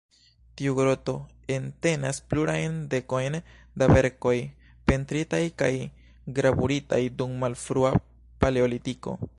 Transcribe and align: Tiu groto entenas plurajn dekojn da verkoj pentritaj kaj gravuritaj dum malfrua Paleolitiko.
Tiu 0.59 0.71
groto 0.77 1.13
entenas 1.55 2.19
plurajn 2.31 2.79
dekojn 2.93 3.37
da 3.81 3.89
verkoj 3.93 4.35
pentritaj 4.91 5.43
kaj 5.63 5.73
gravuritaj 6.39 7.03
dum 7.21 7.37
malfrua 7.47 7.93
Paleolitiko. 8.45 9.19